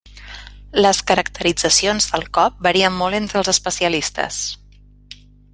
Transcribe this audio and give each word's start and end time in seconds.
Les 0.85 1.01
caracteritzacions 1.11 2.09
del 2.15 2.25
cop 2.39 2.57
varien 2.69 2.97
molt 3.03 3.21
entre 3.21 3.41
els 3.43 3.55
especialistes. 3.57 4.45